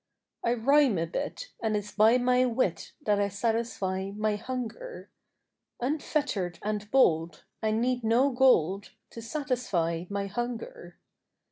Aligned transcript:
I 0.43 0.55
rhyme 0.55 0.97
a 0.97 1.05
bit, 1.05 1.51
and 1.61 1.77
it's 1.77 1.91
by 1.91 2.17
my 2.17 2.43
wit 2.45 2.93
That 3.05 3.19
I 3.19 3.27
satisfy 3.29 4.09
my 4.15 4.35
hunger; 4.35 5.11
Unfettered 5.79 6.57
and 6.63 6.89
bold, 6.89 7.43
I 7.61 7.69
need 7.69 8.03
no 8.03 8.31
gold 8.31 8.93
To 9.11 9.21
satisfy 9.21 10.05
my 10.09 10.25
hunger. 10.25 10.97